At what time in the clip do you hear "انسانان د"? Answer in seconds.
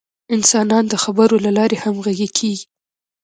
0.35-0.93